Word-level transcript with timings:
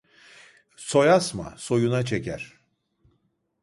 Soy 0.75 1.07
asma, 1.09 1.55
soyuna 1.57 2.05
çeker. 2.05 2.53